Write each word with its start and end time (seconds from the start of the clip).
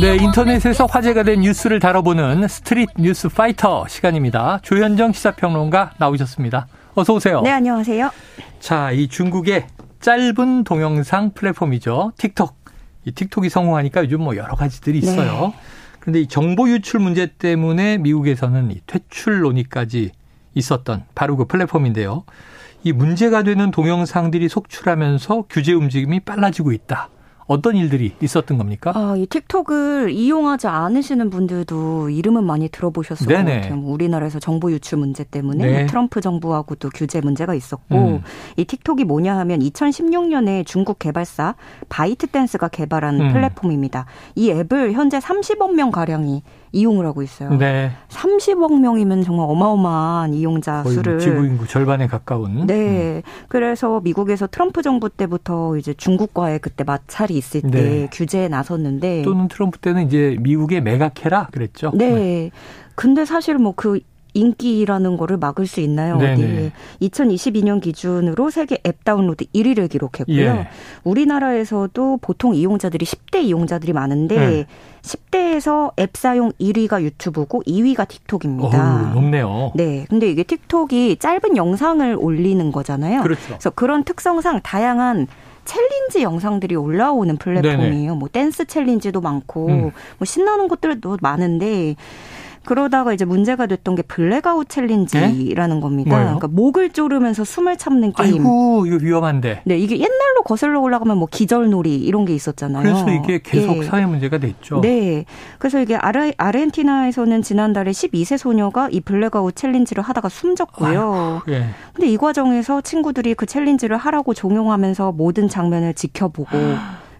네, 0.00 0.16
인터넷에서 0.16 0.86
화제가 0.86 1.22
된 1.22 1.40
뉴스를 1.40 1.78
다뤄보는 1.78 2.48
Street 2.48 2.90
News 2.98 3.28
Fighter 3.28 3.86
시간입니다. 3.88 4.58
조현정 4.62 5.12
시사평론가 5.12 5.92
나오셨습니다. 5.98 6.66
어서 6.94 7.14
오세요. 7.14 7.40
네, 7.42 7.50
안녕하세요. 7.50 8.10
자, 8.58 8.90
이 8.90 9.08
중국의 9.08 9.66
짧은 10.00 10.64
동영상 10.64 11.30
플랫폼이죠. 11.32 12.12
틱톡. 12.18 12.54
이 13.04 13.12
틱톡이 13.12 13.48
성공하니까 13.48 14.04
요즘 14.04 14.22
뭐 14.22 14.36
여러 14.36 14.54
가지들이 14.54 14.98
있어요. 14.98 15.48
네. 15.48 15.54
그런데 16.00 16.20
이 16.20 16.26
정보 16.26 16.68
유출 16.68 17.00
문제 17.00 17.26
때문에 17.26 17.98
미국에서는 17.98 18.70
이 18.72 18.80
퇴출 18.86 19.40
논의까지 19.40 20.12
있었던 20.54 21.04
바로 21.14 21.36
그 21.36 21.44
플랫폼인데요. 21.46 22.24
이 22.82 22.92
문제가 22.92 23.42
되는 23.42 23.70
동영상들이 23.70 24.48
속출하면서 24.48 25.44
규제 25.48 25.72
움직임이 25.72 26.20
빨라지고 26.20 26.72
있다. 26.72 27.08
어떤 27.50 27.74
일들이 27.74 28.12
있었던 28.20 28.58
겁니까? 28.58 28.92
아, 28.94 29.16
이 29.16 29.26
틱톡을 29.26 30.12
이용하지 30.12 30.68
않으시는 30.68 31.30
분들도 31.30 32.08
이름은 32.10 32.44
많이 32.44 32.68
들어보셨을 32.68 33.26
네네. 33.26 33.42
것 33.42 33.60
같아요. 33.62 33.76
뭐 33.76 33.92
우리나라에서 33.92 34.38
정보 34.38 34.70
유출 34.70 34.98
문제 34.98 35.24
때문에 35.24 35.66
네. 35.66 35.78
뭐 35.78 35.86
트럼프 35.88 36.20
정부하고도 36.20 36.90
규제 36.94 37.20
문제가 37.20 37.54
있었고 37.54 37.96
음. 37.96 38.22
이 38.56 38.64
틱톡이 38.64 39.02
뭐냐 39.02 39.36
하면 39.38 39.58
2016년에 39.58 40.64
중국 40.64 41.00
개발사 41.00 41.56
바이트댄스가 41.88 42.68
개발한 42.68 43.20
음. 43.20 43.32
플랫폼입니다. 43.32 44.06
이 44.36 44.52
앱을 44.52 44.92
현재 44.92 45.18
30억 45.18 45.74
명 45.74 45.90
가량이 45.90 46.44
이용을 46.72 47.04
하고 47.04 47.22
있어요. 47.22 47.50
네. 47.56 47.90
30억 48.08 48.80
명이면 48.80 49.22
정말 49.22 49.46
어마어마한 49.48 50.34
이용자 50.34 50.82
뭐 50.82 50.92
수를 50.92 51.18
지구 51.18 51.44
인구 51.44 51.66
절반에 51.66 52.06
가까운. 52.06 52.66
네. 52.66 53.16
음. 53.16 53.22
그래서 53.48 54.00
미국에서 54.00 54.46
트럼프 54.46 54.82
정부 54.82 55.08
때부터 55.08 55.76
이제 55.76 55.92
중국과의 55.94 56.60
그때 56.60 56.84
마찰이 56.84 57.39
있을 57.40 57.62
때 57.62 57.68
네. 57.70 58.08
규제에 58.12 58.48
나섰는데 58.48 59.22
또는 59.22 59.48
트럼프 59.48 59.78
때는 59.78 60.06
이제 60.06 60.36
미국의 60.40 60.82
메가케라 60.82 61.48
그랬죠. 61.50 61.90
네. 61.94 62.10
네. 62.10 62.50
근데 62.94 63.24
사실 63.24 63.56
뭐그 63.56 64.00
인기라는 64.34 65.16
거를 65.16 65.36
막을 65.38 65.66
수 65.66 65.80
있나요? 65.80 66.16
네네. 66.16 66.72
어디? 66.98 67.08
2022년 67.08 67.80
기준으로 67.80 68.50
세계 68.50 68.78
앱 68.86 69.04
다운로드 69.04 69.44
1위를 69.46 69.90
기록했고요. 69.90 70.38
예. 70.38 70.68
우리나라에서도 71.04 72.18
보통 72.22 72.54
이용자들이 72.54 73.04
10대 73.04 73.42
이용자들이 73.42 73.92
많은데 73.92 74.36
네. 74.36 74.66
10대에서 75.02 75.92
앱 75.98 76.16
사용 76.16 76.52
1위가 76.60 77.02
유튜브고 77.02 77.62
2위가 77.64 78.06
틱톡입니다. 78.06 79.10
오, 79.10 79.14
높네요. 79.14 79.72
네. 79.74 80.06
근데 80.08 80.30
이게 80.30 80.44
틱톡이 80.44 81.16
짧은 81.18 81.56
영상을 81.56 82.16
올리는 82.18 82.70
거잖아요. 82.70 83.22
그렇죠. 83.22 83.42
그래서 83.46 83.70
그런 83.70 84.04
특성상 84.04 84.60
다양한 84.62 85.26
challenge 85.64 86.22
영상들이 86.22 86.74
올라오는 86.76 87.36
플랫폼이에요. 87.36 87.78
네네. 87.78 88.10
뭐 88.12 88.28
댄스 88.28 88.64
challenge도 88.66 89.20
많고 89.20 89.66
음. 89.68 89.82
뭐 90.18 90.24
신나는 90.24 90.68
것들도 90.68 91.18
많은데 91.20 91.96
그러다가 92.64 93.12
이제 93.12 93.24
문제가 93.24 93.66
됐던 93.66 93.94
게 93.94 94.02
blackout 94.02 94.68
challenge라는 94.68 95.76
네? 95.76 95.80
겁니다. 95.80 96.10
뭐예요? 96.10 96.24
그러니까 96.26 96.48
목을 96.48 96.90
조르면서 96.90 97.44
숨을 97.44 97.78
참는 97.78 98.12
게임. 98.12 98.34
아이고, 98.34 98.86
이거 98.86 98.98
위험한데. 99.00 99.62
네, 99.64 99.78
이게 99.78 99.96
옛날로 99.96 100.42
거슬러 100.44 100.80
올라가면 100.80 101.16
뭐 101.16 101.26
기절놀이 101.30 101.96
이런 101.96 102.24
게 102.24 102.34
있었잖아요. 102.34 102.82
그래서 102.82 103.10
이게 103.10 103.40
계속 103.42 103.78
예. 103.78 103.82
사회 103.84 104.06
문제가 104.06 104.38
됐죠. 104.38 104.80
네. 104.82 105.24
그래서 105.58 105.80
이게 105.80 105.96
아르, 105.96 106.32
아르헨티나에서는 106.36 107.42
지난달에 107.42 107.90
12세 107.90 108.36
소녀가 108.36 108.88
이 108.90 109.00
blackout 109.00 109.56
challenge를 109.56 110.02
하다가 110.02 110.28
숨졌고요. 110.28 111.42
아이고, 111.46 111.52
예. 111.52 111.66
근데 111.94 112.08
이 112.08 112.16
과정에서 112.16 112.80
친구들이 112.82 113.34
그 113.34 113.46
challenge를 113.46 113.96
하라고 113.96 114.34
종용하면서 114.34 115.12
모든 115.12 115.48
장면을 115.48 115.94
지켜보고 115.94 116.48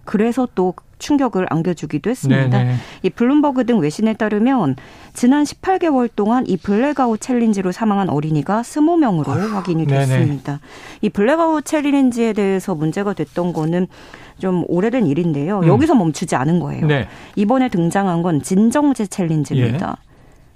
그래서 0.05 0.47
또 0.55 0.73
충격을 1.01 1.47
안겨주기도 1.49 2.09
했습니다. 2.09 2.57
네네. 2.57 2.75
이 3.03 3.09
블룸버그 3.09 3.65
등 3.65 3.79
외신에 3.79 4.13
따르면 4.13 4.75
지난 5.13 5.43
18개월 5.43 6.09
동안 6.15 6.45
이 6.47 6.55
blackout 6.55 7.19
challenge로 7.19 7.71
사망한 7.71 8.09
어린이가 8.09 8.61
20명으로 8.61 9.27
어휴, 9.29 9.55
확인이 9.55 9.85
됐습니다. 9.87 10.53
네네. 10.53 10.59
이 11.01 11.09
blackout 11.09 11.65
challenge에 11.65 12.33
대해서 12.33 12.75
문제가 12.75 13.13
됐던 13.13 13.51
거는 13.51 13.87
좀 14.37 14.63
오래된 14.67 15.07
일인데요. 15.07 15.59
음. 15.59 15.67
여기서 15.67 15.95
멈추지 15.95 16.35
않은 16.35 16.59
거예요. 16.59 16.85
네. 16.85 17.07
이번에 17.35 17.67
등장한 17.69 18.21
건 18.21 18.41
진정제 18.41 19.07
challenge입니다. 19.07 19.97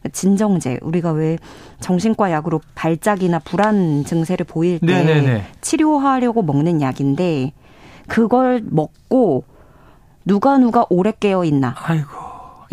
예. 0.06 0.10
진정제 0.10 0.80
우리가 0.84 1.12
왜 1.12 1.38
정신과 1.80 2.32
약으로 2.32 2.62
발작이나 2.76 3.40
불안 3.40 4.04
증세를 4.06 4.46
보일 4.46 4.80
때 4.80 4.86
네네네. 4.86 5.44
치료하려고 5.62 6.44
먹는 6.44 6.82
약인데 6.82 7.54
그걸 8.08 8.62
먹고 8.64 9.44
누가 10.26 10.58
누가 10.58 10.86
오래 10.90 11.14
깨어 11.18 11.46
있나. 11.46 11.76
아이고. 11.78 12.10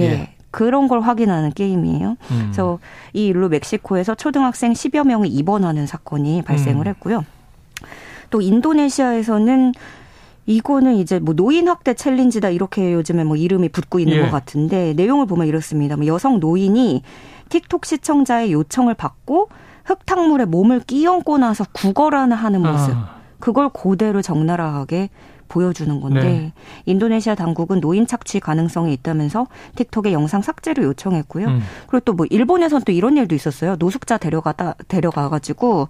예. 0.01 0.05
예. 0.05 0.35
그런 0.51 0.87
걸 0.87 1.01
확인하는 1.01 1.51
게임이에요. 1.51 2.09
음. 2.11 2.17
그래서 2.43 2.79
이 3.13 3.27
일로 3.27 3.49
멕시코에서 3.49 4.15
초등학생 4.15 4.73
10여 4.73 5.07
명이 5.07 5.29
입원하는 5.29 5.87
사건이 5.87 6.43
발생을 6.43 6.87
음. 6.87 6.91
했고요. 6.91 7.25
또 8.31 8.41
인도네시아에서는 8.41 9.73
이거는 10.47 10.97
이제 10.97 11.19
뭐 11.21 11.35
노인 11.35 11.69
학대 11.69 11.95
챌린지다 11.95 12.51
이렇게 12.51 12.93
요즘에 12.93 13.25
뭐 13.25 13.37
이름이 13.37 13.69
붙고 13.71 13.99
있는 13.99 14.17
예. 14.17 14.21
것 14.23 14.31
같은데 14.31 14.93
내용을 14.95 15.27
보면 15.27 15.47
이렇습니다. 15.47 15.97
뭐 15.97 16.07
여성 16.07 16.41
노인이 16.41 17.03
틱톡 17.49 17.87
시청자의 17.87 18.53
요청을 18.53 18.95
받고 18.95 19.49
흙탕물에 19.85 20.47
몸을 20.47 20.81
끼얹고 20.81 21.39
나서 21.39 21.65
구걸하는 21.73 22.37
하는 22.37 22.63
모습. 22.63 22.95
아. 22.95 23.17
그걸 23.39 23.69
그대로 23.71 24.23
적나라하게 24.23 25.11
보여주는 25.53 26.01
건데 26.01 26.23
네. 26.23 26.53
인도네시아 26.87 27.35
당국은 27.35 27.81
노인 27.81 28.07
착취 28.07 28.41
가능성이 28.41 28.95
있다면서 28.95 29.47
틱톡에 29.77 30.13
영상 30.13 30.41
삭제를 30.41 30.85
요청했고요. 30.85 31.47
음. 31.47 31.61
그리고 31.87 32.01
또 32.05 32.13
뭐 32.13 32.27
일본에선 32.31 32.83
또 32.83 32.93
이런 32.93 33.17
일도 33.17 33.35
있었어요. 33.35 33.77
노숙자 33.79 34.17
데려가다 34.19 34.75
데려가 34.87 35.29
가지고 35.29 35.89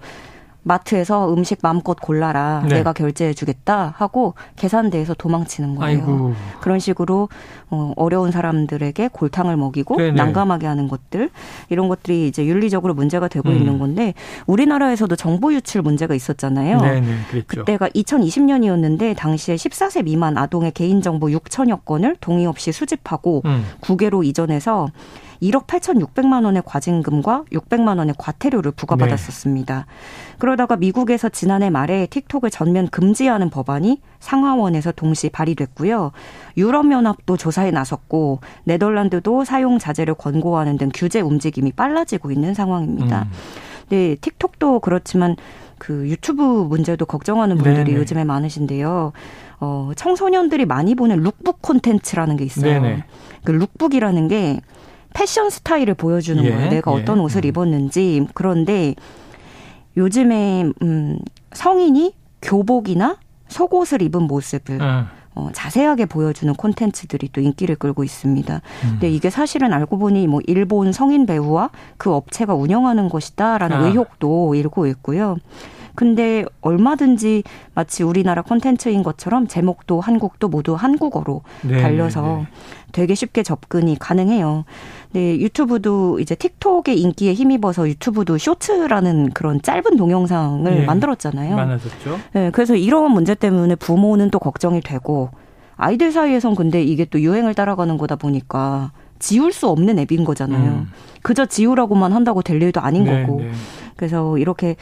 마트에서 0.65 1.33
음식 1.33 1.59
마음껏 1.63 1.95
골라라. 1.95 2.63
네. 2.69 2.77
내가 2.77 2.93
결제해 2.93 3.35
주겠다 3.35 3.95
하고 3.97 4.35
계산대에서 4.57 5.15
도망치는 5.15 5.77
거예요. 5.77 5.99
아이고. 5.99 6.35
그런 6.61 6.79
식으로 6.79 7.29
어, 7.71 7.93
어려운 7.97 8.31
사람들에게 8.31 9.09
골탕을 9.13 9.57
먹이고 9.57 9.97
네네. 9.97 10.13
난감하게 10.13 10.67
하는 10.67 10.89
것들 10.89 11.31
이런 11.69 11.89
것들이 11.89 12.29
이제 12.29 12.45
윤리적으로 12.45 12.95
문제가 12.95 13.29
되고 13.29 13.49
음. 13.49 13.57
있는 13.57 13.79
건데 13.79 14.15
우리나라에서도 14.47 15.17
정보 15.17 15.53
유출 15.53 15.83
문제가 15.83 16.15
있었잖아요. 16.15 16.81
네네, 16.81 17.17
그때가 17.47 17.89
2020년이었는데 17.89 19.17
당시에 19.17 19.57
14세 19.57 20.05
미만 20.05 20.37
아동의 20.37 20.73
개인정보 20.73 21.29
6천여 21.29 21.85
건을 21.85 22.17
동의 22.21 22.47
없이 22.47 22.73
수집하고 22.73 23.43
음. 23.47 23.65
국외로 23.81 24.23
이전해서 24.23 24.89
1억 25.43 25.67
8,600만 25.67 26.45
원의 26.45 26.63
과징금과 26.65 27.45
600만 27.51 27.99
원의 27.99 28.15
과태료를 28.17 28.73
부과받았었습니다. 28.73 29.77
네. 29.77 30.37
그러다가 30.39 30.77
미국에서 30.77 31.29
지난해 31.29 31.69
말에 31.69 32.07
틱톡을 32.07 32.51
전면 32.51 32.89
금지하는 32.89 33.51
법안이 33.51 34.01
상하원에서 34.21 34.93
동시 34.93 35.29
발의됐고요. 35.29 36.13
유럽연합도 36.57 37.37
조사에 37.37 37.73
나섰고 37.73 38.41
네덜란드도 38.65 39.45
사용 39.45 39.79
자제를 39.79 40.15
권고하는 40.15 40.79
등 40.79 40.91
규제 40.95 41.21
움직임이 41.21 41.73
빨라지고 41.73 42.31
있는 42.31 42.55
상황입니다. 42.55 43.23
음. 43.23 43.31
네, 43.89 44.17
틱톡도 44.21 44.81
그렇지만 44.81 45.37
그 45.79 46.09
유튜브 46.09 46.43
문제도 46.43 47.05
걱정하는 47.05 47.57
분들이 47.57 47.87
네네. 47.87 47.97
요즘에 47.97 48.23
많으신데요. 48.23 49.13
어, 49.59 49.91
청소년들이 49.97 50.67
많이 50.67 50.95
보는 50.95 51.21
룩북 51.23 51.61
콘텐츠라는 51.61 52.37
게 52.37 52.45
있어요. 52.45 52.81
네네. 52.81 53.05
그 53.43 53.51
lookbook이라는 53.51 54.29
게 54.29 54.61
패션 55.13 55.51
스타일을 55.51 55.95
보여주는 55.95 56.43
예, 56.45 56.51
거예요. 56.51 56.71
내가 56.71 56.93
예. 56.93 57.01
어떤 57.01 57.21
옷을 57.21 57.45
음. 57.45 57.49
입었는지. 57.49 58.27
그런데 58.35 58.95
요즘에 59.97 60.71
음 60.83 61.19
성인이 61.53 62.15
교복이나 62.41 63.19
속옷을 63.49 64.03
입은 64.03 64.23
모습을 64.23 64.81
음. 64.81 65.07
어, 65.35 65.49
자세하게 65.53 66.07
보여주는 66.07 66.53
콘텐츠들이 66.55 67.31
또 67.33 67.41
인기를 67.41 67.77
끌고 67.77 68.05
있습니다. 68.05 68.55
음. 68.55 68.89
근데 68.91 69.11
이게 69.11 69.31
사실은 69.31 69.73
알고 69.73 69.99
보니 69.99 70.27
뭐 70.27 70.41
일본 70.47 70.93
성인 70.93 71.25
배우와 71.27 71.71
그 71.97 72.13
업체가 72.13 72.55
운영하는 72.55 73.09
것이다라는 73.09 73.77
아. 73.77 73.87
의혹도 73.87 74.55
일고 74.55 74.87
있고요. 74.89 75.39
근데 75.95 76.45
얼마든지 76.61 77.43
마치 77.75 78.03
우리나라 78.03 78.43
콘텐츠인 78.43 79.03
것처럼 79.03 79.47
제목도 79.47 80.01
한국도 80.01 80.49
모두 80.49 80.75
한국어로 80.75 81.43
네, 81.63 81.81
달려서 81.81 82.23
네. 82.23 82.47
되게 82.93 83.15
쉽게 83.15 83.43
접근이 83.43 83.99
가능해요. 83.99 84.65
네, 85.13 85.39
유튜브도 85.39 86.21
이제 86.21 86.35
틱톡의 86.35 86.99
인기에 87.01 87.35
힘입어서 87.35 87.89
유튜브도 87.89 88.39
쇼츠라는 88.39 89.31
그런 89.31 89.61
짧은 89.61 89.97
동영상을 89.97 90.65
네, 90.75 90.85
만들었잖아요. 90.85 91.57
많아졌죠. 91.57 92.19
네, 92.33 92.51
그래서 92.51 92.75
이런 92.75 93.11
문제 93.13 93.35
때문에 93.35 93.75
부모는 93.77 94.31
또 94.31 94.39
걱정이 94.39 94.81
되고 94.81 95.31
아이들 95.77 96.13
사이에선 96.13 96.55
근데 96.55 96.83
이게 96.83 97.05
또 97.05 97.21
유행을 97.21 97.55
따라가는 97.55 97.99
거다 97.99 98.17
보니까 98.17 98.93
지울 99.19 99.53
수 99.53 99.69
없는 99.69 99.99
앱인 100.01 100.25
거잖아요. 100.25 100.71
음. 100.71 100.91
그저 101.23 101.47
지우라고만 101.47 102.13
한다고 102.13 102.43
될 102.43 102.61
일도 102.61 102.81
아닌 102.81 103.05
네, 103.05 103.23
거고. 103.23 103.41
네. 103.41 103.53
그래서 103.97 104.39
이렇게 104.39 104.77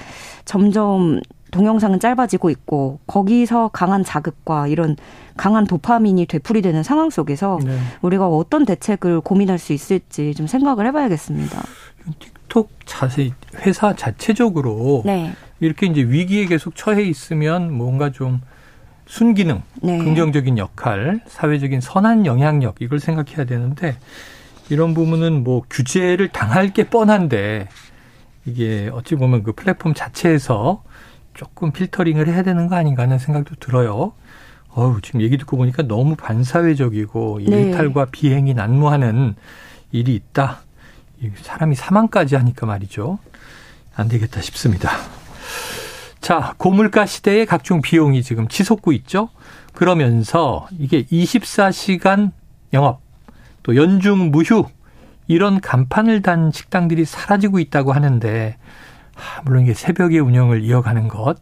점점 0.44 1.20
동영상은 1.50 2.00
짧아지고 2.00 2.50
있고 2.50 3.00
거기서 3.06 3.70
강한 3.72 4.04
자극과 4.04 4.68
이런 4.68 4.96
강한 5.36 5.66
도파민이 5.66 6.26
되풀이되는 6.26 6.82
상황 6.82 7.10
속에서 7.10 7.58
네. 7.64 7.78
우리가 8.02 8.28
어떤 8.28 8.64
대책을 8.64 9.20
고민할 9.20 9.58
수 9.58 9.72
있을지 9.72 10.34
좀 10.34 10.46
생각을 10.46 10.86
해봐야겠습니다. 10.86 11.62
틱톡 12.48 12.70
자세 12.84 13.30
회사 13.66 13.94
자체적으로 13.94 15.02
네. 15.04 15.32
이렇게 15.60 15.86
이제 15.86 16.02
위기에 16.02 16.46
계속 16.46 16.76
처해 16.76 17.02
있으면 17.02 17.72
뭔가 17.72 18.10
좀 18.10 18.40
순기능, 19.06 19.62
네. 19.82 19.98
긍정적인 19.98 20.56
역할, 20.56 21.20
사회적인 21.26 21.80
선한 21.80 22.26
영향력 22.26 22.76
이걸 22.80 23.00
생각해야 23.00 23.44
되는데 23.44 23.96
이런 24.68 24.94
부분은 24.94 25.42
뭐 25.42 25.62
규제를 25.68 26.28
당할 26.28 26.72
게 26.72 26.84
뻔한데 26.84 27.68
이게 28.50 28.91
어찌 28.93 29.14
보면 29.14 29.43
그 29.43 29.52
플랫폼 29.52 29.94
자체에서 29.94 30.82
조금 31.35 31.73
필터링을 31.73 32.29
해야 32.29 32.43
되는 32.43 32.67
거 32.67 32.76
아닌가 32.76 33.05
하는 33.05 33.19
생각도 33.19 33.55
들어요. 33.56 34.12
어우, 34.73 35.00
지금 35.00 35.20
얘기 35.23 35.38
듣고 35.38 35.56
보니까 35.56 35.82
너무 35.85 36.17
반사회적이고 36.17 37.41
네. 37.47 37.62
일탈과 37.62 38.06
비행이 38.06 38.55
난무하는 38.55 39.35
일이 39.93 40.14
있다. 40.14 40.61
사람이 41.43 41.75
사망까지 41.75 42.37
하니까 42.37 42.67
말이죠. 42.67 43.19
안 43.94 44.08
되겠다 44.08 44.41
싶습니다. 44.41 44.91
자, 46.20 46.55
고물가 46.58 47.06
시대의 47.06 47.47
각종 47.47 47.81
비용이 47.81 48.23
지금 48.23 48.47
치솟고 48.49 48.93
있죠. 48.93 49.31
그러면서 49.73 50.69
이게 50.79 51.05
24시간 51.05 52.32
영업, 52.73 53.00
또 53.62 53.76
연중 53.76 54.31
무휴, 54.31 54.67
이런 55.30 55.60
간판을 55.60 56.22
단 56.22 56.50
식당들이 56.50 57.04
사라지고 57.04 57.60
있다고 57.60 57.92
하는데, 57.92 58.56
물론 59.44 59.62
이게 59.62 59.74
새벽에 59.74 60.18
운영을 60.18 60.64
이어가는 60.64 61.06
것, 61.06 61.36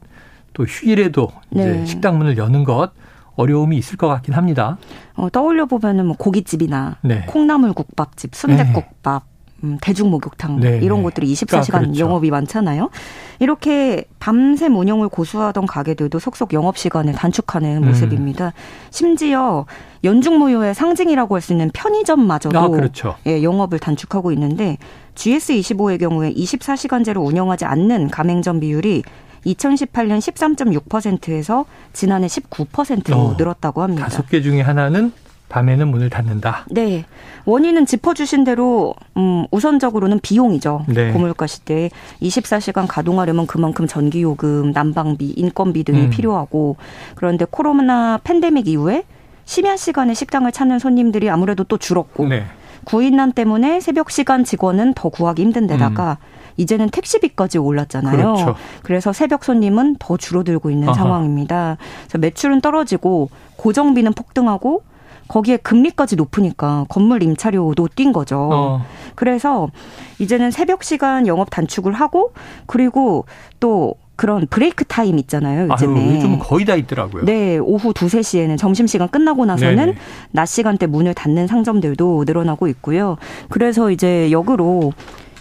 또 0.53 0.65
휴일에도 0.65 1.31
이제 1.53 1.65
네. 1.65 1.87
식당 1.87 2.19
문을 2.19 2.37
여는 2.37 2.65
것, 2.65 2.93
어려움이 3.37 3.79
있을 3.79 3.97
것 3.97 4.07
같긴 4.09 4.35
합니다. 4.35 4.77
어, 5.15 5.31
떠올려 5.31 5.65
보면은 5.65 6.05
뭐 6.05 6.17
고깃집이나 6.19 6.99
네. 7.01 7.25
콩나물국밥집, 7.29 8.35
순대국밥, 8.35 9.23
네. 9.25 9.38
음, 9.65 9.77
대중 9.81 10.11
목욕탕 10.11 10.61
네, 10.61 10.79
이런 10.83 10.99
네. 10.99 11.03
곳들이 11.05 11.33
24시간 11.33 11.75
아, 11.75 11.79
그렇죠. 11.81 12.01
영업이 12.01 12.31
많잖아요. 12.31 12.91
이렇게 13.41 14.05
밤샘 14.21 14.77
운영을 14.77 15.09
고수하던 15.09 15.67
가게들도 15.67 16.19
속속 16.19 16.53
영업 16.53 16.79
시간을 16.79 17.15
단축하는 17.15 17.83
음. 17.83 17.89
모습입니다. 17.89 18.53
심지어 18.91 19.67
연중무효의 20.05 20.75
상징이라고 20.75 21.35
할 21.35 21.43
수 21.43 21.53
있는 21.53 21.71
편의점마저도 21.73 22.59
아, 22.59 22.69
그렇죠. 22.69 23.17
예, 23.27 23.43
영업을 23.43 23.79
단축하고 23.79 24.33
있는데 24.33 24.77
GS25의 25.15 25.99
경우에 25.99 26.33
24시간제로 26.33 27.25
운영하지 27.25 27.65
않는 27.65 28.11
가맹점 28.11 28.61
비율이 28.61 29.03
2018년 29.47 30.19
13.6%에서 30.19 31.65
지난해 31.93 32.27
19%로 32.27 33.17
어, 33.17 33.35
늘었다고 33.39 33.83
합니다. 33.83 34.05
다섯 34.05 34.29
개 34.29 34.43
중에 34.43 34.61
하나는 34.61 35.13
밤에는 35.49 35.89
문을 35.89 36.11
닫는다. 36.11 36.67
네. 36.71 37.05
원인은 37.45 37.87
짚어주신 37.87 38.45
대로 38.45 38.95
음, 39.17 39.47
우선적으로는 39.51 40.21
비용이죠. 40.21 40.85
네. 40.89 41.13
고물가 41.13 41.47
시대에 41.47 41.91
24시간 42.21 42.87
가동하려면 42.87 43.47
그만큼 43.47 43.87
전기 43.87 44.23
요금, 44.23 44.73
난방비, 44.73 45.35
인건비 45.37 45.85
등이 45.85 46.01
음. 46.03 46.11
필요하고 46.11 46.77
그런데 47.15 47.47
코로나 47.49 48.19
팬데믹 48.23 48.69
이후에 48.69 49.05
심야 49.45 49.77
시간에 49.77 50.13
식당을 50.13 50.53
찾는 50.53 50.79
손님들이 50.79 51.31
아무래도 51.31 51.65
또 51.65 51.79
줄었고 51.79 52.27
네. 52.29 52.45
구인난 52.85 53.33
때문에 53.33 53.81
새벽 53.81 54.11
시간 54.11 54.45
직원은 54.45 54.95
더 54.95 55.09
구하기 55.09 55.43
힘든 55.43 55.67
데다가 55.67 56.19
음. 56.21 56.39
이제는 56.59 56.91
택시비까지 56.91 57.59
올랐잖아요. 57.59 58.17
그렇죠. 58.17 58.57
그래서 58.83 59.13
새벽 59.13 59.45
손님은 59.45 59.97
더 59.99 60.17
줄어들고 60.17 60.71
있는 60.71 60.89
아하. 60.89 60.99
상황입니다. 60.99 61.79
매출은 62.19 62.61
떨어지고 62.61 63.31
고정비는 63.57 64.13
폭등하고 64.13 64.83
거기에 65.29 65.59
금리까지 65.59 66.17
높으니까 66.17 66.87
건물 66.89 67.23
임차료도 67.23 67.89
뛴 67.95 68.13
거죠. 68.13 68.49
어. 68.53 68.83
그래서 69.15 69.69
이제는 70.19 70.51
새벽 70.51 70.83
시간 70.83 71.27
영업 71.27 71.51
단축을 71.51 71.93
하고 71.93 72.33
그리고 72.67 73.27
또 73.61 73.95
그런 74.17 74.49
브레이크 74.51 74.85
타임 74.85 75.17
있잖아요, 75.21 75.69
요즘에. 75.71 76.17
요즘은 76.17 76.39
거의 76.41 76.65
다 76.65 76.75
있더라고요. 76.75 77.25
네, 77.25 77.57
오후 77.59 77.91
2, 77.91 77.93
3시에는 77.93 78.59
점심시간 78.59 79.09
끝나고 79.09 79.47
나서는 79.47 79.77
네네. 79.77 79.95
낮 80.33 80.47
시간대 80.47 80.87
문을 80.87 81.15
닫는 81.15 81.47
상점들도 81.47 82.25
늘어나고 82.27 82.67
있고요. 82.67 83.17
그래서 83.49 83.93
이제 83.93 84.33
역으로 84.33 84.93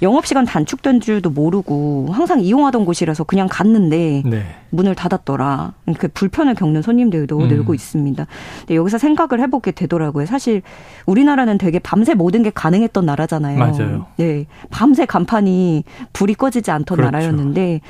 영업시간 0.01 0.45
단축된 0.45 0.99
줄도 0.99 1.29
모르고 1.29 2.09
항상 2.11 2.39
이용하던 2.41 2.85
곳이라서 2.85 3.23
그냥 3.23 3.47
갔는데 3.49 4.23
네. 4.25 4.43
문을 4.69 4.95
닫았더라. 4.95 5.73
그 5.97 6.07
불편을 6.09 6.55
겪는 6.55 6.81
손님들도 6.81 7.37
음. 7.37 7.47
늘고 7.47 7.73
있습니다. 7.73 8.27
근데 8.59 8.75
여기서 8.75 8.97
생각을 8.97 9.41
해보게 9.43 9.71
되더라고요. 9.71 10.25
사실 10.25 10.61
우리나라는 11.05 11.57
되게 11.57 11.79
밤새 11.79 12.13
모든 12.13 12.43
게 12.43 12.49
가능했던 12.49 13.05
나라잖아요. 13.05 13.57
맞아요. 13.57 14.05
네. 14.17 14.45
밤새 14.69 15.05
간판이 15.05 15.83
불이 16.13 16.35
꺼지지 16.35 16.71
않던 16.71 16.97
그렇죠. 16.97 17.11
나라였는데 17.11 17.81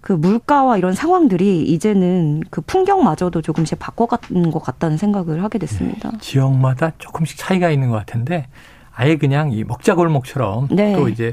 그 0.00 0.12
물가와 0.12 0.76
이런 0.76 0.92
상황들이 0.92 1.62
이제는 1.62 2.42
그 2.50 2.60
풍경마저도 2.60 3.40
조금씩 3.40 3.78
바꿔가는 3.78 4.50
것 4.50 4.58
같다는 4.58 4.98
생각을 4.98 5.42
하게 5.42 5.58
됐습니다. 5.58 6.10
네. 6.10 6.18
지역마다 6.20 6.92
조금씩 6.98 7.38
차이가 7.38 7.70
있는 7.70 7.88
것 7.88 7.96
같은데 7.96 8.46
아예 8.94 9.16
그냥 9.16 9.52
이 9.52 9.64
먹자골목처럼 9.64 10.68
네. 10.70 10.94
또 10.94 11.08
이제 11.08 11.32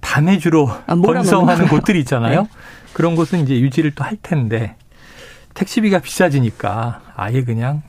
밤에 0.00 0.38
주로 0.38 0.68
아, 0.86 0.94
번성하는 0.94 1.68
곳들이 1.68 2.00
있잖아요. 2.00 2.42
네. 2.42 2.48
그런 2.92 3.14
곳은 3.16 3.40
이제 3.40 3.58
유지를 3.60 3.94
또 3.94 4.04
할 4.04 4.16
텐데 4.22 4.76
택시비가 5.54 5.98
비싸지니까 6.00 7.00
아예 7.16 7.42
그냥 7.42 7.82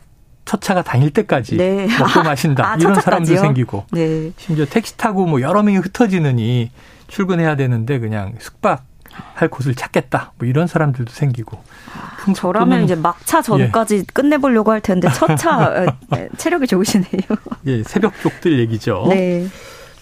첫 0.46 0.62
차가 0.62 0.82
다닐 0.82 1.12
때까지 1.12 1.58
네. 1.58 1.88
먹고 1.88 2.24
마신다 2.24 2.66
아, 2.72 2.76
이런 2.76 2.96
사람도 2.96 3.36
생기고 3.36 3.86
네. 3.92 4.32
심지어 4.38 4.66
택시 4.66 4.98
타고 4.98 5.26
뭐 5.26 5.42
여러 5.42 5.62
명이 5.62 5.78
흩어지느니 5.78 6.72
출근해야 7.08 7.56
되는데 7.56 8.00
그냥 8.00 8.34
숙박 8.40 8.84
할 9.12 9.48
곳을 9.48 9.76
찾겠다. 9.76 10.34
뭐 10.38 10.48
이런 10.48 10.68
사람들도 10.68 11.12
생기고. 11.12 11.62
아, 11.94 12.34
저라면 12.34 12.84
이제 12.84 12.96
막차 12.96 13.42
전까지 13.42 13.98
예. 13.98 14.04
끝내보려고 14.14 14.72
할 14.72 14.82
텐데 14.82 15.10
첫차 15.12 15.86
네, 16.10 16.30
체력이 16.38 16.68
좋으시네요. 16.68 17.22
예, 17.68 17.84
새벽 17.84 18.14
족들 18.22 18.60
얘기죠. 18.60 19.06
네. 19.10 19.48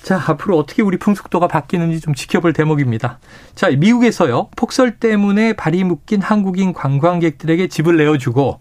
자, 0.04 0.24
앞으로 0.28 0.58
어떻게 0.58 0.82
우리 0.82 0.98
풍속도가 0.98 1.48
바뀌는지 1.48 2.00
좀 2.00 2.14
지켜볼 2.14 2.54
대목입니다. 2.54 3.20
자, 3.56 3.70
미국에서요. 3.70 4.48
폭설 4.56 5.00
때문에 5.00 5.54
발이 5.54 5.84
묶인 5.84 6.22
한국인 6.22 6.72
관광객들에게 6.74 7.68
집을 7.68 7.98
내어주고 7.98 8.60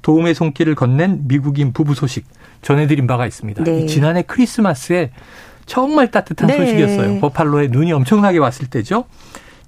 도움의 0.00 0.34
손길을 0.34 0.74
건넨 0.74 1.28
미국인 1.28 1.72
부부 1.72 1.94
소식 1.94 2.24
전해드린 2.62 3.06
바가 3.06 3.26
있습니다. 3.26 3.64
네. 3.64 3.86
지난해 3.86 4.22
크리스마스에 4.22 5.10
정말 5.66 6.10
따뜻한 6.10 6.46
네. 6.46 6.58
소식이었어요. 6.58 7.20
버팔로에 7.20 7.68
눈이 7.68 7.92
엄청나게 7.92 8.38
왔을 8.38 8.68
때죠. 8.68 9.04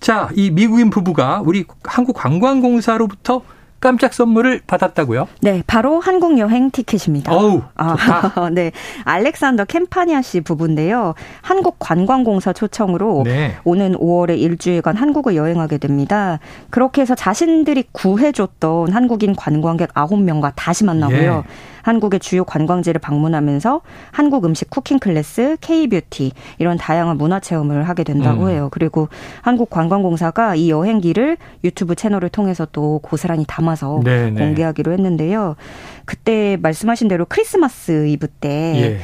자, 0.00 0.28
이 0.34 0.50
미국인 0.50 0.90
부부가 0.90 1.42
우리 1.44 1.64
한국관광공사로부터 1.84 3.42
깜짝 3.80 4.12
선물을 4.12 4.62
받았다고요? 4.66 5.28
네, 5.40 5.62
바로 5.66 6.00
한국 6.00 6.38
여행 6.38 6.70
티켓입니다. 6.70 7.32
어우. 7.32 7.62
아, 7.76 7.96
네, 8.52 8.72
알렉산더 9.04 9.66
캠파니아 9.66 10.20
씨 10.22 10.40
부부인데요. 10.40 11.14
한국 11.42 11.76
관광공사 11.78 12.52
초청으로 12.52 13.22
네. 13.24 13.56
오는 13.64 13.96
5월에 13.96 14.38
일주일간 14.38 14.96
한국을 14.96 15.36
여행하게 15.36 15.78
됩니다. 15.78 16.40
그렇게 16.70 17.02
해서 17.02 17.14
자신들이 17.14 17.84
구해줬던 17.92 18.92
한국인 18.92 19.36
관광객 19.36 19.94
9명과 19.94 20.52
다시 20.56 20.84
만나고요. 20.84 21.44
예. 21.46 21.77
한국의 21.88 22.20
주요 22.20 22.44
관광지를 22.44 23.00
방문하면서 23.00 23.80
한국 24.10 24.44
음식 24.44 24.68
쿠킹 24.68 24.98
클래스, 24.98 25.56
K-뷰티 25.62 26.32
이런 26.58 26.76
다양한 26.76 27.16
문화 27.16 27.40
체험을 27.40 27.88
하게 27.88 28.04
된다고 28.04 28.44
음. 28.44 28.50
해요. 28.50 28.68
그리고 28.70 29.08
한국관광공사가 29.40 30.54
이 30.54 30.68
여행기를 30.68 31.38
유튜브 31.64 31.94
채널을 31.94 32.28
통해서 32.28 32.66
또 32.72 33.00
고스란히 33.02 33.46
담아서 33.48 34.02
네네. 34.04 34.30
네. 34.32 34.44
공개하기로 34.44 34.92
했는데요. 34.92 35.56
그때 36.04 36.58
말씀하신 36.60 37.08
대로 37.08 37.24
크리스마스 37.26 38.06
이브 38.06 38.28
때 38.28 38.48
예. 38.76 38.98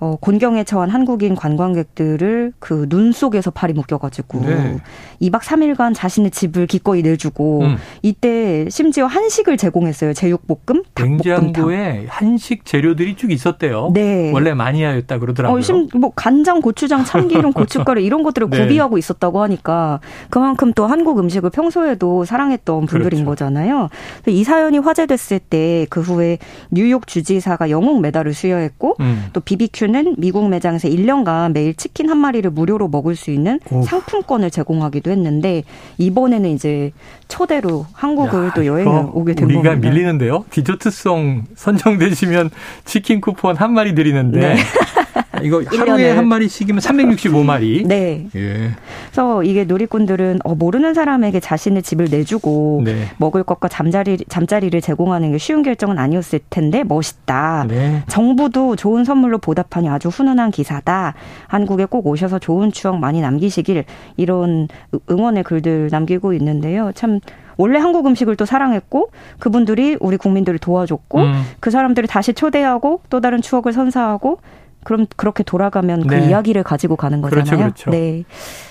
어, 0.00 0.16
곤경에 0.20 0.64
처한 0.64 0.90
한국인 0.90 1.34
관광객들을 1.34 2.52
그 2.58 2.78
눈 2.88 3.12
속에서 3.12 3.50
팔이 3.50 3.72
묶여가지고 3.74 4.40
네. 4.40 4.78
2박 5.20 5.40
3일간 5.40 5.94
자신의 5.94 6.30
집을 6.30 6.66
기꺼이 6.66 7.02
내주고 7.02 7.62
음. 7.62 7.76
이때 8.02 8.66
심지어 8.70 9.06
한식을 9.06 9.56
제공했어요. 9.56 10.14
제육볶음, 10.14 10.84
닭볶음탕. 10.94 11.42
냉장고에 11.42 12.06
한식 12.08 12.64
재료들이 12.64 13.16
쭉 13.16 13.30
있었대요. 13.32 13.90
네. 13.92 14.30
원래 14.32 14.54
마니아였다 14.54 15.18
그러더라고요. 15.18 15.58
어, 15.58 15.60
심, 15.60 15.88
뭐 15.94 16.12
간장, 16.14 16.60
고추장, 16.60 17.04
참기름, 17.04 17.52
고춧가루 17.52 18.00
이런 18.00 18.22
것들을 18.22 18.48
네. 18.50 18.60
구비하고 18.62 18.96
있었다고 18.96 19.42
하니까 19.42 20.00
그만큼 20.30 20.72
또 20.72 20.86
한국 20.86 21.18
음식을 21.18 21.50
평소에도 21.50 22.24
사랑했던 22.24 22.86
분들인 22.86 23.24
그렇죠. 23.24 23.24
거잖아요. 23.24 23.88
이 24.26 24.44
사연이 24.44 24.78
화제됐을 24.78 25.40
때 25.40 25.86
그 25.90 26.00
후에 26.00 26.38
뉴욕 26.70 27.06
주지사가 27.06 27.70
영웅 27.70 28.00
메달을 28.00 28.32
수여했고 28.34 28.96
음. 29.00 29.26
또비 29.32 29.56
선수는 29.88 30.14
미국 30.18 30.48
매장에서 30.48 30.88
1년간 30.88 31.52
매일 31.52 31.74
치킨 31.74 32.08
한 32.08 32.18
마리를 32.18 32.48
무료로 32.50 32.88
먹을 32.88 33.16
수 33.16 33.30
있는 33.30 33.58
오. 33.70 33.82
상품권을 33.82 34.50
제공하기도 34.50 35.10
했는데 35.10 35.64
이번에는 35.98 36.50
이제 36.50 36.92
초대로 37.28 37.86
한국을 37.92 38.46
야, 38.46 38.52
또 38.54 38.64
여행을 38.66 39.10
오게 39.12 39.34
된 39.34 39.44
우리가 39.44 39.62
겁니다. 39.62 39.88
밀리는데요. 39.88 40.44
디저트송 40.50 41.44
선정되시면 41.54 42.50
치킨 42.84 43.20
쿠폰 43.20 43.56
한 43.56 43.72
마리 43.72 43.94
드리는데 43.94 44.40
네. 44.40 44.56
이거 45.42 45.62
하루에 45.64 46.10
한 46.10 46.26
마리씩이면 46.26 46.80
365마리. 46.80 47.86
네. 47.86 48.26
예. 48.34 48.70
그래서 49.06 49.42
이게 49.42 49.64
누리꾼들은 49.64 50.40
어, 50.44 50.54
모르는 50.54 50.94
사람에게 50.94 51.40
자신의 51.40 51.82
집을 51.82 52.08
내주고 52.10 52.82
네. 52.84 53.04
먹을 53.18 53.42
것과 53.44 53.68
잠자리 53.68 54.18
잠자리를 54.28 54.80
제공하는 54.80 55.32
게 55.32 55.38
쉬운 55.38 55.62
결정은 55.62 55.98
아니었을 55.98 56.40
텐데 56.50 56.82
멋있다. 56.84 57.66
네. 57.68 58.02
정부도 58.08 58.76
좋은 58.76 59.04
선물로 59.04 59.38
보답하니 59.38 59.88
아주 59.88 60.08
훈훈한 60.08 60.50
기사다. 60.50 61.14
한국에 61.46 61.84
꼭 61.84 62.06
오셔서 62.06 62.38
좋은 62.38 62.72
추억 62.72 62.98
많이 62.98 63.20
남기시길 63.20 63.84
이런 64.16 64.68
응원의 65.10 65.44
글들 65.44 65.88
남기고 65.90 66.32
있는데요. 66.34 66.90
참 66.94 67.17
원래 67.58 67.78
한국 67.78 68.06
음식을 68.06 68.36
또 68.36 68.46
사랑했고 68.46 69.10
그분들이 69.38 69.98
우리 70.00 70.16
국민들을 70.16 70.58
도와줬고 70.58 71.20
음. 71.20 71.42
그 71.60 71.70
사람들을 71.70 72.08
다시 72.08 72.32
초대하고 72.32 73.02
또 73.10 73.20
다른 73.20 73.42
추억을 73.42 73.74
선사하고 73.74 74.38
그럼 74.84 75.06
그렇게 75.16 75.42
돌아가면 75.42 76.06
그 76.06 76.14
네. 76.14 76.20
그 76.20 76.26
이야기를 76.28 76.62
가지고 76.62 76.96
가는 76.96 77.20
거잖아요. 77.20 77.44
그렇죠, 77.44 77.58
그렇죠. 77.58 77.90
네. 77.90 78.24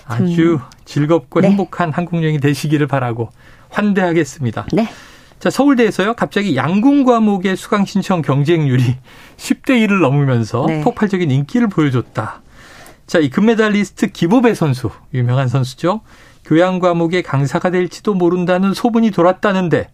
아주 0.05 0.59
즐겁고 0.85 1.41
네. 1.41 1.49
행복한 1.49 1.91
한국 1.91 2.23
여행이 2.23 2.39
되시기를 2.39 2.87
바라고 2.87 3.29
환대하겠습니다. 3.69 4.67
네. 4.73 4.87
자, 5.39 5.49
서울대에서요, 5.51 6.15
갑자기 6.15 6.55
양궁 6.55 7.03
과목의 7.03 7.57
수강 7.57 7.85
신청 7.85 8.21
경쟁률이 8.21 8.83
10대 9.37 9.85
1을 9.85 10.01
넘으면서 10.01 10.65
네. 10.67 10.81
폭발적인 10.81 11.29
인기를 11.29 11.67
보여줬다. 11.67 12.41
자, 13.05 13.19
이 13.19 13.29
금메달리스트 13.29 14.07
기보배 14.07 14.55
선수, 14.55 14.89
유명한 15.13 15.47
선수죠. 15.47 16.01
교양 16.47 16.79
과목의 16.79 17.23
강사가 17.23 17.69
될지도 17.69 18.13
모른다는 18.13 18.73
소문이 18.73 19.11
돌았다는데 19.11 19.89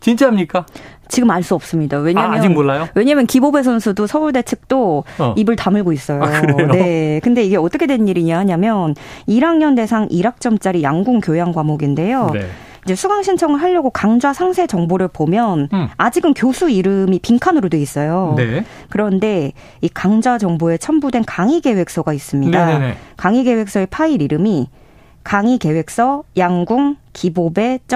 진짜입니까? 0.00 0.64
지금 1.08 1.30
알 1.30 1.42
수 1.42 1.54
없습니다. 1.54 1.98
왜냐면 1.98 2.32
아, 2.32 2.36
아직 2.36 2.48
몰라요? 2.48 2.88
왜냐면 2.94 3.26
기보배 3.26 3.62
선수도 3.62 4.06
서울대 4.06 4.40
측도 4.40 5.04
어. 5.18 5.34
입을 5.36 5.56
다물고 5.56 5.92
있어요. 5.92 6.22
아, 6.22 6.40
네. 6.72 7.20
근데 7.22 7.42
이게 7.44 7.58
어떻게 7.58 7.86
된 7.86 8.08
일이냐 8.08 8.38
하냐면 8.38 8.94
1학년 9.28 9.76
대상 9.76 10.08
1학점짜리 10.08 10.80
양궁 10.80 11.20
교양 11.20 11.52
과목인데요. 11.52 12.30
네. 12.32 12.46
이제 12.86 12.94
수강 12.94 13.22
신청을 13.22 13.60
하려고 13.60 13.90
강좌 13.90 14.32
상세 14.32 14.66
정보를 14.66 15.08
보면 15.08 15.68
음. 15.70 15.88
아직은 15.98 16.32
교수 16.32 16.70
이름이 16.70 17.18
빈칸으로 17.18 17.68
돼 17.68 17.78
있어요. 17.78 18.32
네. 18.38 18.64
그런데 18.88 19.52
이 19.82 19.90
강좌 19.92 20.38
정보에 20.38 20.78
첨부된 20.78 21.24
강의 21.26 21.60
계획서가 21.60 22.14
있습니다. 22.14 22.66
네네네. 22.66 22.96
강의 23.18 23.44
계획서의 23.44 23.88
파일 23.90 24.22
이름이 24.22 24.70
강의 25.22 25.58
계획서 25.58 26.24
양궁 26.36 26.96
기보배.hwp 27.12 27.90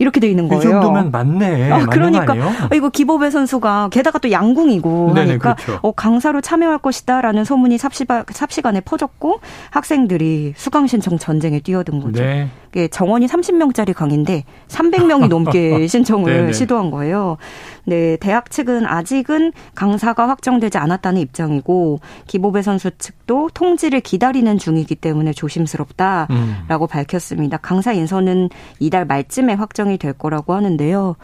이렇게 0.00 0.18
돼 0.18 0.28
있는 0.28 0.48
거예요. 0.48 0.60
이 0.60 0.64
정도면 0.64 1.10
맞네. 1.10 1.70
아, 1.70 1.84
그러니까 1.84 2.32
아, 2.32 2.74
이거 2.74 2.88
기보배 2.88 3.30
선수가 3.30 3.90
게다가 3.92 4.18
또 4.18 4.30
양궁이고 4.32 5.12
네네, 5.14 5.28
하니까 5.28 5.54
그렇죠. 5.56 5.78
어, 5.82 5.92
강사로 5.92 6.40
참여할 6.40 6.78
것이다라는 6.78 7.44
소문이 7.44 7.76
삽시바, 7.76 8.24
삽시간에 8.30 8.80
퍼졌고 8.80 9.40
학생들이 9.68 10.54
수강 10.56 10.86
신청 10.86 11.18
전쟁에 11.18 11.60
뛰어든 11.60 12.00
거죠. 12.00 12.22
네. 12.22 12.48
정원이 12.90 13.26
30명짜리 13.26 13.92
강인데 13.92 14.44
300명이 14.68 15.28
넘게 15.28 15.86
신청을 15.88 16.54
시도한 16.54 16.90
거예요. 16.90 17.36
네, 17.84 18.16
대학 18.20 18.50
측은 18.50 18.86
아직은 18.86 19.52
강사가 19.74 20.28
확정되지 20.28 20.78
않았다는 20.78 21.20
입장이고 21.20 21.98
기보배 22.26 22.62
선수 22.62 22.90
측도 22.96 23.50
통지를 23.52 24.00
기다리는 24.00 24.56
중이기 24.56 24.94
때문에 24.94 25.32
조심스럽다라고 25.32 26.28
음. 26.30 26.86
밝혔습니다. 26.88 27.56
강사 27.56 27.92
인선은 27.92 28.50
이달 28.78 29.04
말쯤에 29.04 29.54
확정 29.54 29.89
이 29.92 29.98
될 29.98 30.12
거라고 30.12 30.54
하는데요. 30.54 31.16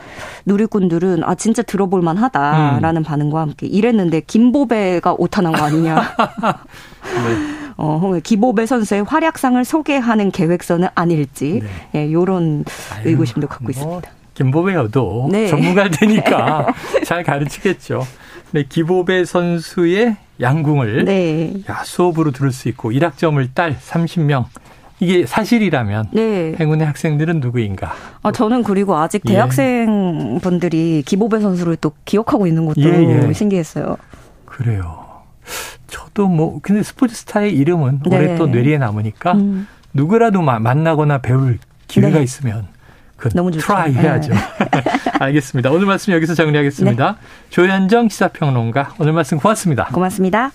누리꾼들은 0.44 1.25
아 1.25 1.35
진짜 1.35 1.62
들어볼 1.62 2.02
만하다라는 2.02 3.00
음. 3.00 3.04
반응과 3.04 3.40
함께 3.40 3.66
이랬는데 3.66 4.20
김보배가 4.26 5.14
오타난 5.18 5.52
거 5.52 5.64
아니냐. 5.64 5.96
네. 7.02 7.56
어, 7.78 8.18
기보배 8.23 8.66
선수의 8.66 9.04
활약상을 9.04 9.62
소개하는 9.64 10.30
계획서는 10.30 10.88
아닐지 10.94 11.62
네. 11.92 12.06
예, 12.06 12.12
요런 12.12 12.64
의구심도 13.04 13.49
갖고 13.49 13.64
뭐, 13.64 13.70
있습니다. 13.70 14.11
김보배여도 14.35 15.28
네. 15.30 15.46
전문가일 15.49 15.90
테니까 15.90 16.68
잘 17.04 17.23
가르치겠죠. 17.23 18.06
네, 18.52 18.64
기보배 18.68 19.25
선수의 19.25 20.16
양궁을 20.40 21.04
네. 21.04 21.54
야, 21.68 21.82
수업으로 21.85 22.30
들을 22.30 22.52
수 22.52 22.68
있고 22.68 22.92
1학점을 22.92 23.46
딸 23.54 23.76
30명. 23.78 24.44
이게 24.98 25.26
사실이라면 25.26 26.08
네. 26.12 26.54
행운의 26.58 26.86
학생들은 26.86 27.40
누구인가? 27.40 27.92
아, 28.22 28.32
저는 28.32 28.62
그리고 28.62 28.96
아직 28.96 29.22
예. 29.26 29.32
대학생 29.32 30.38
분들이 30.40 31.02
기보배 31.04 31.40
선수를 31.40 31.76
또 31.76 31.92
기억하고 32.04 32.46
있는 32.46 32.64
것도 32.66 32.80
예, 32.80 33.26
예. 33.28 33.32
신기했어요. 33.32 33.96
그래요. 34.44 35.04
저도 35.86 36.28
뭐 36.28 36.58
근데 36.62 36.82
스포츠 36.82 37.14
스타의 37.14 37.54
이름은 37.54 38.00
네. 38.08 38.16
올해 38.16 38.36
또 38.36 38.46
뇌리에 38.46 38.78
남으니까 38.78 39.32
음. 39.32 39.66
누구라도 39.92 40.42
만나거나 40.42 41.18
배울 41.18 41.58
기회가 41.88 42.18
네. 42.18 42.24
있으면 42.24 42.66
그 43.16 43.28
너무 43.30 43.50
좋죠. 43.50 43.66
try 43.66 43.94
해야죠. 43.94 44.32
네. 44.32 44.38
알겠습니다. 45.20 45.70
오늘 45.70 45.86
말씀 45.86 46.12
여기서 46.12 46.34
정리하겠습니다. 46.34 47.12
네. 47.12 47.18
조현정 47.50 48.08
시사평론가 48.08 48.94
오늘 48.98 49.12
말씀 49.12 49.38
고맙습니다. 49.38 49.86
고맙습니다. 49.86 50.50